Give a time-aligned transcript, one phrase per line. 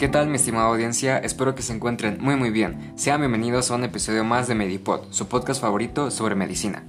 [0.00, 1.18] ¿Qué tal mi estimada audiencia?
[1.18, 2.94] Espero que se encuentren muy muy bien.
[2.96, 6.86] Sean bienvenidos a un episodio más de Medipod, su podcast favorito sobre medicina.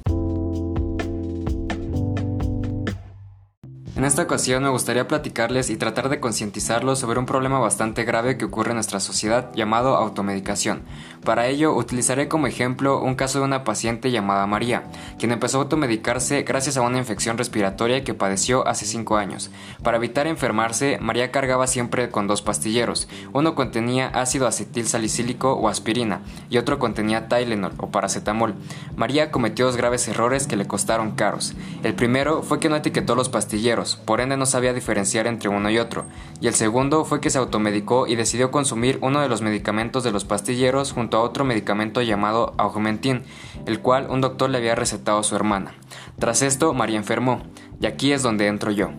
[4.01, 8.35] En esta ocasión me gustaría platicarles y tratar de concientizarlos sobre un problema bastante grave
[8.35, 10.81] que ocurre en nuestra sociedad llamado automedicación.
[11.23, 14.85] Para ello utilizaré como ejemplo un caso de una paciente llamada María,
[15.19, 19.51] quien empezó a automedicarse gracias a una infección respiratoria que padeció hace 5 años.
[19.83, 23.07] Para evitar enfermarse, María cargaba siempre con dos pastilleros.
[23.33, 28.55] Uno contenía ácido acetil salicílico o aspirina y otro contenía Tylenol o paracetamol.
[28.95, 31.53] María cometió dos graves errores que le costaron caros.
[31.83, 35.69] El primero fue que no etiquetó los pastilleros por ende no sabía diferenciar entre uno
[35.69, 36.05] y otro,
[36.39, 40.11] y el segundo fue que se automedicó y decidió consumir uno de los medicamentos de
[40.11, 43.23] los pastilleros junto a otro medicamento llamado Augmentin,
[43.65, 45.73] el cual un doctor le había recetado a su hermana.
[46.19, 47.43] Tras esto, María enfermó,
[47.79, 48.91] y aquí es donde entro yo.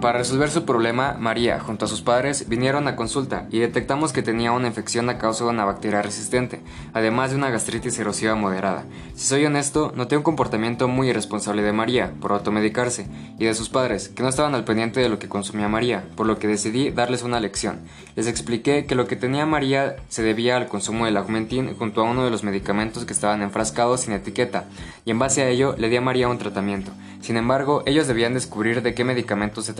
[0.00, 4.22] Para resolver su problema, María, junto a sus padres, vinieron a consulta y detectamos que
[4.22, 6.60] tenía una infección a causa de una bacteria resistente,
[6.94, 8.84] además de una gastritis erosiva moderada.
[9.16, 13.08] Si soy honesto, noté un comportamiento muy irresponsable de María por automedicarse
[13.40, 16.28] y de sus padres, que no estaban al pendiente de lo que consumía María, por
[16.28, 17.80] lo que decidí darles una lección.
[18.14, 22.04] Les expliqué que lo que tenía María se debía al consumo del augmentin junto a
[22.04, 24.66] uno de los medicamentos que estaban enfrascados sin etiqueta,
[25.04, 26.92] y en base a ello le di a María un tratamiento.
[27.20, 29.74] Sin embargo, ellos debían descubrir de qué medicamento se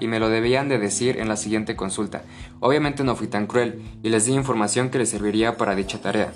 [0.00, 2.22] y me lo debían de decir en la siguiente consulta.
[2.60, 6.32] Obviamente no fui tan cruel y les di información que les serviría para dicha tarea.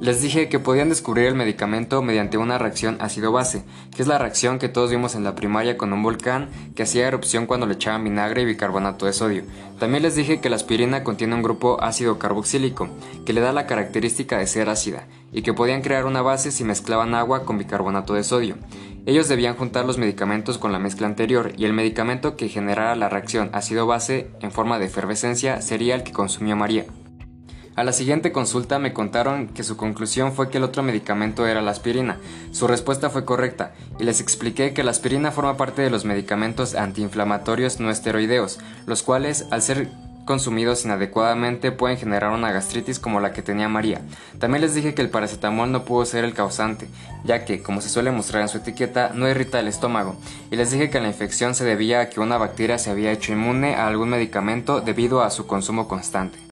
[0.00, 4.58] Les dije que podían descubrir el medicamento mediante una reacción ácido-base, que es la reacción
[4.58, 8.02] que todos vimos en la primaria con un volcán que hacía erupción cuando le echaban
[8.02, 9.42] vinagre y bicarbonato de sodio.
[9.78, 12.88] También les dije que la aspirina contiene un grupo ácido carboxílico,
[13.26, 16.64] que le da la característica de ser ácida, y que podían crear una base si
[16.64, 18.56] mezclaban agua con bicarbonato de sodio.
[19.06, 23.08] Ellos debían juntar los medicamentos con la mezcla anterior y el medicamento que generara la
[23.08, 26.84] reacción ácido-base en forma de efervescencia sería el que consumió María.
[27.76, 31.62] A la siguiente consulta me contaron que su conclusión fue que el otro medicamento era
[31.62, 32.18] la aspirina.
[32.50, 36.74] Su respuesta fue correcta y les expliqué que la aspirina forma parte de los medicamentos
[36.74, 39.88] antiinflamatorios no esteroideos, los cuales al ser
[40.30, 44.00] consumidos inadecuadamente pueden generar una gastritis como la que tenía María.
[44.38, 46.86] También les dije que el paracetamol no pudo ser el causante,
[47.24, 50.14] ya que, como se suele mostrar en su etiqueta, no irrita el estómago,
[50.52, 53.32] y les dije que la infección se debía a que una bacteria se había hecho
[53.32, 56.49] inmune a algún medicamento debido a su consumo constante.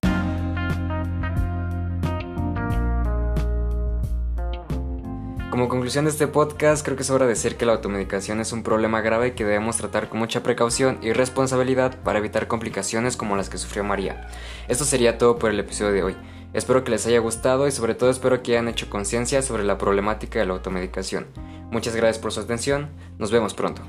[5.59, 8.53] Como conclusión de este podcast, creo que es hora de decir que la automedicación es
[8.53, 13.35] un problema grave que debemos tratar con mucha precaución y responsabilidad para evitar complicaciones como
[13.35, 14.29] las que sufrió María.
[14.69, 16.17] Esto sería todo por el episodio de hoy.
[16.53, 19.79] Espero que les haya gustado y sobre todo espero que hayan hecho conciencia sobre la
[19.79, 21.27] problemática de la automedicación.
[21.73, 23.83] Muchas gracias por su atención, nos vemos pronto.